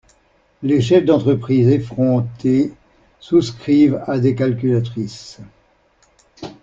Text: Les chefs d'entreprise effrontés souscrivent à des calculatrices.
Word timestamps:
Les 0.63 0.81
chefs 0.81 1.05
d'entreprise 1.05 1.67
effrontés 1.67 2.73
souscrivent 3.19 4.01
à 4.07 4.17
des 4.17 4.33
calculatrices. 4.33 5.37